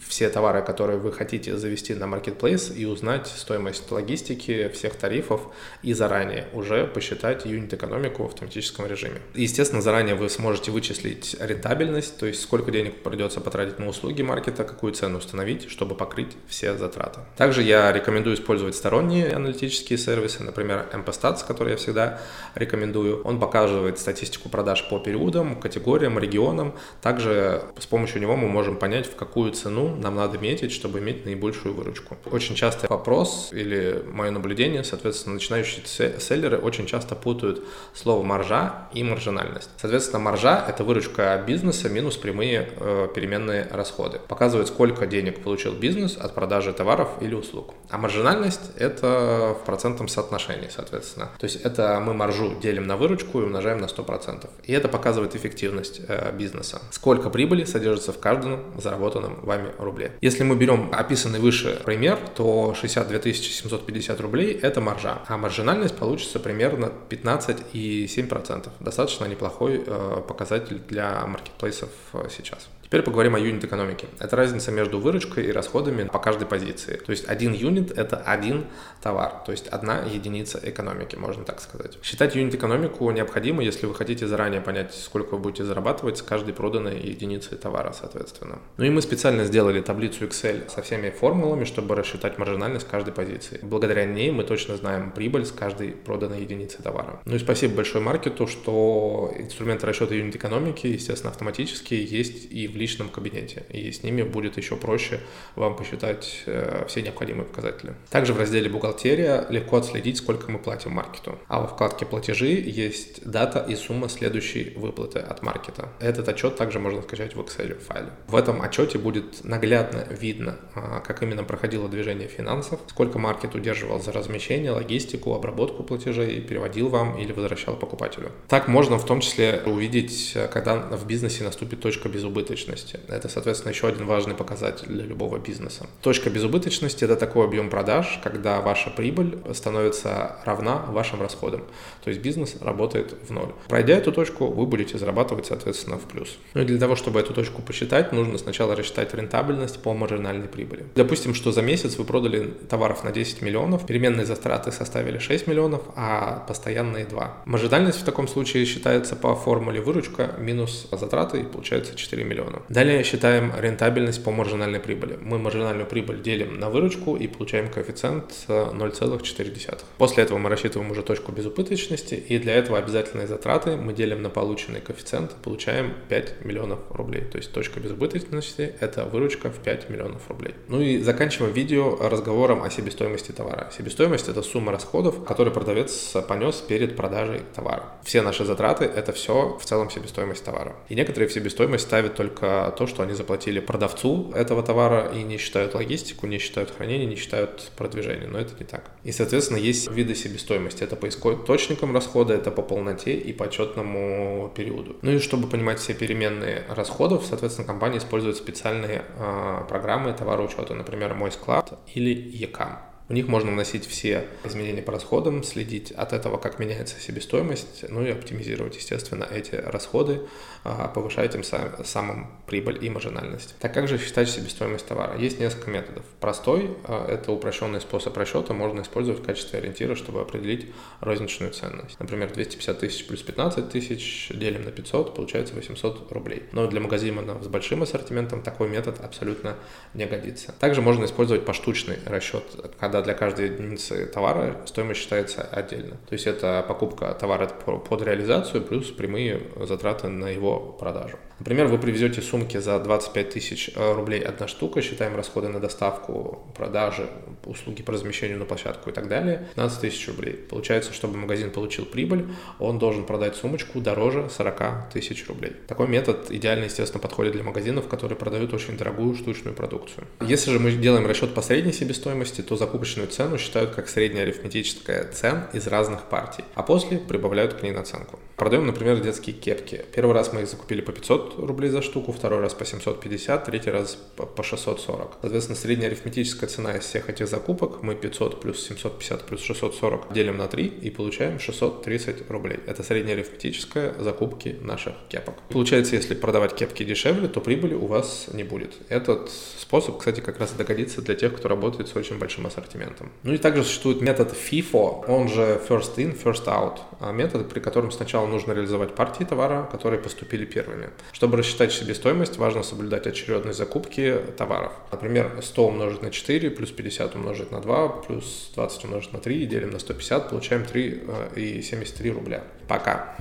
все 0.07 0.29
товары, 0.29 0.61
которые 0.61 0.99
вы 0.99 1.11
хотите 1.11 1.57
завести 1.57 1.93
на 1.93 2.05
Marketplace 2.05 2.75
и 2.75 2.85
узнать 2.85 3.27
стоимость 3.27 3.89
логистики, 3.91 4.69
всех 4.69 4.95
тарифов 4.95 5.41
и 5.81 5.93
заранее 5.93 6.47
уже 6.53 6.85
посчитать 6.85 7.45
юнит-экономику 7.45 8.23
в 8.23 8.27
автоматическом 8.27 8.87
режиме. 8.87 9.21
Естественно, 9.33 9.81
заранее 9.81 10.15
вы 10.15 10.29
сможете 10.29 10.71
вычислить 10.71 11.35
рентабельность, 11.39 12.17
то 12.17 12.25
есть 12.25 12.41
сколько 12.41 12.71
денег 12.71 13.03
придется 13.03 13.41
потратить 13.41 13.79
на 13.79 13.87
услуги 13.87 14.21
маркета, 14.21 14.63
какую 14.63 14.93
цену 14.93 15.19
установить, 15.19 15.69
чтобы 15.69 15.95
покрыть 15.95 16.35
все 16.47 16.75
затраты. 16.75 17.21
Также 17.35 17.63
я 17.63 17.91
рекомендую 17.91 18.35
использовать 18.35 18.75
сторонние 18.75 19.31
аналитические 19.31 19.97
сервисы, 19.97 20.43
например, 20.43 20.87
MPStats, 20.93 21.45
который 21.47 21.71
я 21.71 21.77
всегда 21.77 22.19
рекомендую. 22.55 23.21
Он 23.23 23.39
показывает 23.39 23.99
статистику 23.99 24.49
продаж 24.49 24.87
по 24.89 24.99
периодам, 24.99 25.59
категориям, 25.59 26.19
регионам. 26.19 26.75
Также 27.01 27.63
с 27.79 27.85
помощью 27.85 28.21
него 28.21 28.35
мы 28.35 28.47
можем 28.47 28.77
понять, 28.77 29.07
в 29.07 29.15
какую 29.15 29.51
цену 29.51 29.86
нам 29.95 30.15
надо 30.15 30.37
метить, 30.37 30.71
чтобы 30.71 30.99
иметь 30.99 31.25
наибольшую 31.25 31.73
выручку. 31.73 32.17
Очень 32.31 32.55
часто 32.55 32.87
вопрос 32.87 33.49
или 33.51 34.03
мое 34.11 34.31
наблюдение, 34.31 34.83
соответственно, 34.83 35.35
начинающие 35.35 35.83
селлеры 36.19 36.57
очень 36.57 36.85
часто 36.85 37.15
путают 37.15 37.63
слово 37.93 38.23
маржа 38.23 38.87
и 38.93 39.03
маржинальность. 39.03 39.69
Соответственно, 39.77 40.19
маржа– 40.19 40.65
это 40.67 40.83
выручка 40.83 41.43
бизнеса 41.45 41.89
минус 41.89 42.17
прямые 42.17 42.69
э, 42.79 43.07
переменные 43.13 43.67
расходы. 43.71 44.19
Показывает, 44.27 44.67
сколько 44.67 45.07
денег 45.07 45.41
получил 45.43 45.73
бизнес 45.73 46.17
от 46.17 46.33
продажи 46.35 46.73
товаров 46.73 47.09
или 47.21 47.35
услуг. 47.35 47.73
А 47.89 47.97
маржинальность– 47.97 48.71
это 48.77 49.55
в 49.61 49.65
процентном 49.65 50.07
соотношении, 50.07 50.69
соответственно. 50.69 51.29
То 51.39 51.45
есть 51.45 51.57
это 51.57 51.99
мы 51.99 52.13
маржу 52.13 52.55
делим 52.61 52.87
на 52.87 52.97
выручку 52.97 53.41
и 53.41 53.43
умножаем 53.43 53.79
на 53.79 53.85
100%. 53.85 54.49
И 54.63 54.73
это 54.73 54.87
показывает 54.87 55.35
эффективность 55.35 56.01
э, 56.07 56.31
бизнеса. 56.35 56.81
Сколько 56.91 57.29
прибыли 57.29 57.63
содержится 57.63 58.13
в 58.13 58.19
каждом 58.19 58.63
заработанном 58.77 59.39
вами 59.41 59.66
рублей. 59.77 60.11
Если 60.21 60.43
мы 60.43 60.55
берем 60.55 60.89
описанный 60.91 61.39
выше 61.39 61.81
пример, 61.85 62.19
то 62.35 62.73
62 62.73 63.33
750 63.33 64.21
рублей– 64.21 64.53
это 64.61 64.81
маржа, 64.81 65.21
а 65.27 65.37
маржинальность 65.37 65.95
получится 65.95 66.39
примерно 66.39 66.91
15,7%. 67.09 68.69
Достаточно 68.79 69.25
неплохой 69.25 69.83
э, 69.85 70.21
показатель 70.27 70.79
для 70.87 71.25
маркетплейсов 71.25 71.89
э, 72.13 72.27
сейчас. 72.35 72.69
Теперь 72.87 73.01
поговорим 73.01 73.35
о 73.35 73.39
юнит-экономике. 73.39 74.07
Это 74.17 74.37
разница 74.37 74.71
между 74.71 74.97
выручкой 74.97 75.47
и 75.47 75.51
расходами 75.51 76.05
по 76.05 76.19
каждой 76.19 76.47
позиции. 76.47 76.95
То 76.95 77.11
есть 77.11 77.27
один 77.27 77.51
юнит– 77.51 77.91
это 77.97 78.15
один 78.15 78.67
товар, 79.01 79.43
то 79.45 79.51
есть 79.51 79.67
одна 79.67 80.03
единица 80.03 80.57
экономики, 80.63 81.17
можно 81.17 81.43
так 81.43 81.59
сказать. 81.59 81.97
Считать 82.01 82.35
юнит-экономику 82.35 83.11
необходимо, 83.11 83.61
если 83.61 83.87
вы 83.87 83.93
хотите 83.93 84.25
заранее 84.25 84.61
понять, 84.61 84.93
сколько 84.93 85.35
вы 85.35 85.39
будете 85.39 85.65
зарабатывать 85.65 86.19
с 86.19 86.21
каждой 86.21 86.53
проданной 86.53 87.01
единицей 87.01 87.57
товара, 87.57 87.91
соответственно. 87.91 88.59
Ну 88.77 88.85
и 88.85 88.89
мы 88.89 89.01
специально 89.01 89.43
сделали 89.43 89.81
таблицу 89.81 90.25
Excel 90.25 90.69
со 90.69 90.81
всеми 90.81 91.09
формулами, 91.09 91.65
чтобы 91.65 91.93
рассчитать 91.93 92.37
маржинальность 92.37 92.87
каждой 92.87 93.13
позиции. 93.13 93.59
Благодаря 93.63 94.05
ней 94.05 94.31
мы 94.31 94.45
точно 94.45 94.77
знаем 94.77 95.11
прибыль 95.11 95.45
с 95.45 95.51
каждой 95.51 95.89
проданной 95.89 96.39
единицы 96.39 96.81
товара. 96.81 97.19
Ну 97.25 97.35
и 97.35 97.39
спасибо 97.39 97.75
большое 97.75 98.01
маркету, 98.01 98.47
что 98.47 99.33
инструменты 99.37 99.85
расчета 99.85 100.15
юнит-экономики, 100.15 100.87
естественно, 100.87 101.31
автоматические 101.31 102.05
есть 102.05 102.49
и 102.49 102.67
в 102.69 102.76
личном 102.77 103.09
кабинете, 103.09 103.65
и 103.69 103.91
с 103.91 104.03
ними 104.03 104.21
будет 104.21 104.57
еще 104.57 104.75
проще 104.75 105.19
вам 105.55 105.75
посчитать 105.75 106.43
э, 106.45 106.85
все 106.87 107.01
необходимые 107.01 107.45
показатели. 107.45 107.93
Также 108.09 108.33
в 108.33 108.39
разделе 108.39 108.69
«Бухгалтерия» 108.69 109.45
легко 109.49 109.77
отследить, 109.77 110.17
сколько 110.17 110.51
мы 110.51 110.59
платим 110.59 110.91
маркету. 110.91 111.39
А 111.47 111.61
во 111.61 111.67
вкладке 111.67 112.05
«Платежи» 112.05 112.47
есть 112.47 113.29
дата 113.29 113.65
и 113.67 113.75
сумма 113.75 114.09
следующей 114.09 114.73
выплаты 114.75 115.19
от 115.19 115.41
маркета. 115.41 115.89
Этот 115.99 116.29
отчет 116.29 116.55
также 116.55 116.79
можно 116.79 117.01
скачать 117.01 117.35
в 117.35 117.39
Excel 117.39 117.79
файле. 117.79 118.09
В 118.27 118.35
этом 118.35 118.61
отчете 118.61 118.97
будет 118.97 119.43
наглядно 119.43 120.05
видно, 120.09 120.57
а, 120.75 120.99
как 120.99 121.23
именно 121.23 121.43
проходило 121.43 121.89
движение 121.89 122.27
финансов, 122.27 122.79
сколько 122.87 123.19
маркет 123.19 123.55
удерживал 123.55 124.01
за 124.01 124.11
размещение, 124.11 124.71
логистику, 124.71 125.33
обработку 125.33 125.83
платежей, 125.83 126.41
переводил 126.41 126.89
вам 126.89 127.17
или 127.17 127.31
возвращал 127.31 127.75
покупателю. 127.75 128.31
Так 128.47 128.67
можно 128.67 128.97
в 128.97 129.05
том 129.05 129.21
числе 129.21 129.61
увидеть, 129.65 130.35
когда 130.51 130.75
в 130.75 131.07
бизнесе 131.07 131.43
наступит 131.43 131.81
точка 131.81 132.09
безубыточности 132.09 132.66
безубыточности. 132.67 132.99
Это, 133.07 133.29
соответственно, 133.29 133.71
еще 133.71 133.87
один 133.87 134.05
важный 134.05 134.35
показатель 134.35 134.87
для 134.87 135.03
любого 135.05 135.37
бизнеса. 135.37 135.87
Точка 136.01 136.29
безубыточности– 136.29 137.03
это 137.05 137.15
такой 137.15 137.45
объем 137.45 137.69
продаж, 137.69 138.19
когда 138.23 138.61
ваша 138.61 138.89
прибыль 138.89 139.37
становится 139.53 140.37
равна 140.45 140.77
вашим 140.87 141.21
расходам. 141.21 141.63
То 142.03 142.09
есть 142.09 142.21
бизнес 142.21 142.57
работает 142.61 143.15
в 143.27 143.31
ноль. 143.31 143.51
Пройдя 143.67 143.95
эту 143.95 144.11
точку, 144.11 144.47
вы 144.47 144.65
будете 144.65 144.97
зарабатывать, 144.97 145.45
соответственно, 145.45 145.97
в 145.97 146.03
плюс. 146.03 146.37
Ну 146.53 146.61
и 146.61 146.65
для 146.65 146.79
того, 146.79 146.95
чтобы 146.95 147.19
эту 147.19 147.33
точку 147.33 147.61
посчитать, 147.61 148.11
нужно 148.11 148.37
сначала 148.37 148.75
рассчитать 148.75 149.13
рентабельность 149.13 149.81
по 149.81 149.93
маржинальной 149.93 150.47
прибыли. 150.47 150.85
Допустим, 150.95 151.33
что 151.33 151.51
за 151.51 151.61
месяц 151.61 151.97
вы 151.97 152.03
продали 152.03 152.53
товаров 152.69 153.03
на 153.03 153.11
10 153.11 153.41
миллионов, 153.41 153.85
переменные 153.85 154.25
затраты 154.25 154.71
составили 154.71 155.19
6 155.19 155.47
миллионов, 155.47 155.81
а 155.95 156.45
постоянные 156.47 157.05
2. 157.05 157.43
Маржинальность 157.45 158.01
в 158.01 158.03
таком 158.03 158.27
случае 158.27 158.65
считается 158.65 159.15
по 159.15 159.35
формуле 159.35 159.81
выручка 159.81 160.35
минус 160.37 160.87
затраты 160.91 161.41
и 161.41 161.43
получается 161.43 161.95
4 161.95 162.23
миллиона 162.23 162.56
миллиона. 162.59 162.73
Далее 162.73 163.03
считаем 163.03 163.53
рентабельность 163.57 164.23
по 164.23 164.31
маржинальной 164.31 164.79
прибыли. 164.79 165.17
Мы 165.21 165.39
маржинальную 165.39 165.87
прибыль 165.87 166.21
делим 166.21 166.59
на 166.59 166.69
выручку 166.69 167.15
и 167.15 167.27
получаем 167.27 167.69
коэффициент 167.69 168.45
0,4. 168.47 169.81
После 169.97 170.23
этого 170.23 170.37
мы 170.37 170.49
рассчитываем 170.49 170.91
уже 170.91 171.03
точку 171.03 171.31
безубыточности, 171.31 172.15
и 172.15 172.37
для 172.39 172.55
этого 172.55 172.77
обязательные 172.77 173.27
затраты 173.27 173.77
мы 173.77 173.93
делим 173.93 174.21
на 174.21 174.29
полученный 174.29 174.81
коэффициент, 174.81 175.31
получаем 175.43 175.93
5 176.09 176.45
миллионов 176.45 176.79
рублей. 176.89 177.23
То 177.23 177.37
есть 177.37 177.51
точка 177.51 177.79
безубыточности– 177.79 178.73
это 178.79 179.05
выручка 179.05 179.49
в 179.49 179.59
5 179.59 179.89
миллионов 179.89 180.27
рублей. 180.29 180.55
Ну 180.67 180.81
и 180.81 180.99
заканчиваем 180.99 181.53
видео 181.53 181.97
разговором 181.99 182.63
о 182.63 182.69
себестоимости 182.69 183.31
товара. 183.31 183.69
Себестоимость– 183.75 184.27
это 184.29 184.41
сумма 184.41 184.71
расходов, 184.71 185.23
которые 185.23 185.53
продавец 185.53 186.13
понес 186.27 186.55
перед 186.55 186.95
продажей 186.95 187.41
товара. 187.55 187.83
Все 188.03 188.21
наши 188.21 188.45
затраты– 188.45 188.85
это 188.95 189.11
все 189.13 189.57
в 189.59 189.65
целом 189.65 189.89
себестоимость 189.89 190.43
товара. 190.43 190.75
И 190.89 190.95
некоторые 190.95 191.29
в 191.29 191.33
себестоимость 191.33 191.85
ставят 191.85 192.15
только 192.15 192.46
то, 192.77 192.87
что 192.87 193.03
они 193.03 193.13
заплатили 193.13 193.59
продавцу 193.59 194.31
этого 194.35 194.63
товара 194.63 195.11
и 195.13 195.23
не 195.23 195.37
считают 195.37 195.73
логистику, 195.75 196.27
не 196.27 196.39
считают 196.39 196.71
хранение, 196.71 197.05
не 197.05 197.15
считают 197.15 197.71
продвижение. 197.77 198.27
Но 198.27 198.39
это 198.39 198.53
не 198.59 198.65
так. 198.65 198.91
И, 199.03 199.11
соответственно, 199.11 199.57
есть 199.57 199.89
виды 199.89 200.15
себестоимости. 200.15 200.83
Это 200.83 200.95
по 200.95 201.07
источникам 201.07 201.93
расхода, 201.93 202.33
это 202.33 202.51
по 202.51 202.61
полноте 202.61 203.13
и 203.15 203.33
по 203.33 203.45
отчетному 203.45 204.51
периоду. 204.55 204.97
Ну 205.01 205.11
и 205.11 205.19
чтобы 205.19 205.47
понимать 205.47 205.79
все 205.79 205.93
переменные 205.93 206.63
расходов, 206.69 207.25
соответственно, 207.25 207.67
компания 207.67 207.97
использует 207.97 208.37
специальные 208.37 209.03
э, 209.17 209.65
программы 209.67 210.13
товароучета, 210.13 210.73
например, 210.73 211.13
Мой 211.13 211.31
склад 211.31 211.77
или 211.93 212.13
ECAM. 212.13 212.86
У 213.09 213.13
них 213.13 213.27
можно 213.27 213.51
вносить 213.51 213.87
все 213.87 214.25
изменения 214.43 214.81
по 214.81 214.91
расходам, 214.91 215.43
следить 215.43 215.91
от 215.91 216.11
этого, 216.11 216.37
как 216.37 216.59
меняется 216.59 216.99
себестоимость, 216.99 217.85
ну 217.87 218.05
и 218.05 218.09
оптимизировать, 218.09 218.75
естественно, 218.75 219.25
эти 219.31 219.55
расходы, 219.55 220.23
а, 220.65 220.89
повышая 220.89 221.29
тем 221.29 221.43
самым 221.43 222.27
прибыль 222.47 222.83
и 222.83 222.89
маржинальность. 222.89 223.55
Так 223.59 223.73
как 223.73 223.87
же 223.87 223.97
считать 223.97 224.29
себестоимость 224.29 224.85
товара? 224.85 225.17
Есть 225.17 225.39
несколько 225.39 225.71
методов. 225.71 226.03
Простой 226.19 226.75
а,– 226.83 227.07
это 227.09 227.31
упрощенный 227.31 227.79
способ 227.79 228.17
расчета, 228.17 228.53
можно 228.53 228.81
использовать 228.81 229.21
в 229.21 229.25
качестве 229.25 229.59
ориентира, 229.59 229.95
чтобы 229.95 230.19
определить 230.19 230.67
розничную 230.99 231.53
ценность. 231.53 231.97
Например, 232.01 232.29
250 232.33 232.79
тысяч 232.79 233.07
плюс 233.07 233.21
15 233.21 233.69
тысяч 233.69 234.29
делим 234.33 234.65
на 234.65 234.71
500, 234.71 235.15
получается 235.15 235.55
800 235.55 236.11
рублей. 236.11 236.43
Но 236.51 236.67
для 236.67 236.81
магазина 236.81 237.41
с 237.41 237.47
большим 237.47 237.83
ассортиментом 237.83 238.41
такой 238.41 238.67
метод 238.67 238.99
абсолютно 238.99 239.55
не 239.93 240.05
годится. 240.05 240.53
Также 240.59 240.81
можно 240.81 241.05
использовать 241.05 241.45
поштучный 241.45 241.99
расчет, 242.05 242.43
когда 242.77 242.96
когда 242.97 243.01
для 243.01 243.13
каждой 243.13 243.49
единицы 243.49 244.05
товара 244.07 244.57
стоимость 244.65 245.01
считается 245.01 245.41
отдельно. 245.41 245.97
То 246.09 246.13
есть 246.13 246.25
это 246.25 246.65
покупка 246.67 247.13
товара 247.13 247.47
под 247.47 248.01
реализацию 248.01 248.63
плюс 248.63 248.89
прямые 248.89 249.41
затраты 249.65 250.07
на 250.07 250.29
его 250.29 250.59
продажу. 250.79 251.17
Например, 251.39 251.67
вы 251.67 251.77
привезете 251.77 252.21
сумки 252.21 252.57
за 252.57 252.79
25 252.79 253.29
тысяч 253.29 253.69
э, 253.75 253.93
рублей 253.93 254.21
одна 254.21 254.47
штука, 254.47 254.81
считаем 254.81 255.15
расходы 255.15 255.49
на 255.49 255.59
доставку, 255.59 256.51
продажи, 256.55 257.07
услуги 257.45 257.83
по 257.83 257.93
размещению 257.93 258.39
на 258.39 258.45
площадку 258.45 258.89
и 258.89 258.93
так 258.93 259.07
далее, 259.07 259.47
15 259.55 259.81
тысяч 259.81 260.07
рублей. 260.07 260.33
Получается, 260.33 260.93
чтобы 260.93 261.17
магазин 261.17 261.51
получил 261.51 261.85
прибыль, 261.85 262.25
он 262.59 262.79
должен 262.79 263.05
продать 263.05 263.35
сумочку 263.35 263.79
дороже 263.79 264.29
40 264.35 264.89
тысяч 264.91 265.27
рублей. 265.27 265.53
Такой 265.67 265.87
метод 265.87 266.31
идеально, 266.31 266.65
естественно, 266.65 266.99
подходит 266.99 267.33
для 267.33 267.43
магазинов, 267.43 267.87
которые 267.87 268.17
продают 268.17 268.53
очень 268.53 268.75
дорогую 268.75 269.15
штучную 269.15 269.55
продукцию. 269.55 270.07
Если 270.21 270.49
же 270.49 270.59
мы 270.59 270.71
делаем 270.71 271.05
расчет 271.05 271.35
по 271.35 271.43
средней 271.43 271.71
себестоимости, 271.71 272.41
то 272.41 272.55
закупочная 272.55 272.86
выборочную 272.87 273.07
цену 273.09 273.37
считают 273.37 273.71
как 273.71 273.89
средняя 273.89 274.23
арифметическая 274.23 275.03
цен 275.11 275.43
из 275.53 275.67
разных 275.67 276.03
партий, 276.03 276.45
а 276.55 276.63
после 276.63 276.97
прибавляют 276.97 277.53
к 277.55 277.63
ней 277.63 277.71
наценку. 277.71 278.19
Продаем, 278.37 278.67
например, 278.67 278.99
детские 278.99 279.35
кепки. 279.35 279.83
Первый 279.95 280.13
раз 280.13 280.31
мы 280.31 280.41
их 280.41 280.47
закупили 280.47 280.81
по 280.81 280.91
500 280.91 281.39
рублей 281.39 281.71
за 281.71 281.81
штуку, 281.81 282.11
второй 282.11 282.39
раз 282.39 282.53
по 282.53 282.65
750, 282.65 283.45
третий 283.45 283.71
раз 283.71 283.97
по 284.15 284.43
640. 284.43 285.17
Соответственно, 285.21 285.57
средняя 285.57 285.89
арифметическая 285.89 286.47
цена 286.47 286.77
из 286.77 286.83
всех 286.83 287.09
этих 287.09 287.27
закупок 287.27 287.81
мы 287.81 287.95
500 287.95 288.39
плюс 288.39 288.63
750 288.63 289.23
плюс 289.23 289.41
640 289.41 290.13
делим 290.13 290.37
на 290.37 290.47
3 290.47 290.65
и 290.65 290.91
получаем 290.91 291.39
630 291.39 292.29
рублей. 292.29 292.59
Это 292.67 292.83
средняя 292.83 293.15
арифметическая 293.15 293.95
закупки 293.97 294.55
наших 294.61 294.93
кепок. 295.09 295.33
Получается, 295.49 295.95
если 295.95 296.13
продавать 296.13 296.53
кепки 296.53 296.83
дешевле, 296.83 297.29
то 297.29 297.41
прибыли 297.41 297.73
у 297.73 297.87
вас 297.87 298.27
не 298.31 298.43
будет. 298.43 298.75
Этот 298.89 299.31
способ, 299.31 299.97
кстати, 299.97 300.19
как 300.19 300.39
раз 300.39 300.51
догодится 300.51 301.01
для 301.01 301.15
тех, 301.15 301.35
кто 301.35 301.49
работает 301.49 301.89
с 301.89 301.95
очень 301.95 302.19
большим 302.19 302.45
ассортиментом. 302.45 303.11
Ну 303.23 303.33
и 303.33 303.39
также 303.39 303.63
существует 303.63 304.01
метод 304.01 304.31
FIFO, 304.31 305.05
он 305.07 305.27
же 305.27 305.59
First 305.67 305.95
In, 305.95 306.15
First 306.23 306.45
Out. 306.45 306.77
А 306.99 307.11
метод, 307.11 307.49
при 307.49 307.59
котором 307.59 307.89
сначала 307.91 308.26
нужно 308.27 308.53
реализовать 308.53 308.95
партии 308.95 309.23
товара, 309.23 309.67
которые 309.71 310.01
поступили 310.01 310.45
первыми. 310.45 310.89
Чтобы 311.11 311.37
рассчитать 311.37 311.71
себестоимость, 311.71 312.37
важно 312.37 312.63
соблюдать 312.63 313.07
очередность 313.07 313.57
закупки 313.57 314.19
товаров. 314.37 314.73
Например, 314.91 315.31
100 315.41 315.67
умножить 315.67 316.01
на 316.01 316.11
4, 316.11 316.49
плюс 316.51 316.71
50 316.71 317.15
умножить 317.15 317.51
на 317.51 317.61
2, 317.61 317.87
плюс 318.07 318.51
20 318.55 318.85
умножить 318.85 319.13
на 319.13 319.19
3, 319.19 319.45
делим 319.45 319.71
на 319.71 319.79
150, 319.79 320.29
получаем 320.29 320.63
3,73 320.63 322.07
э, 322.07 322.11
рубля. 322.11 322.43
Пока. 322.67 323.15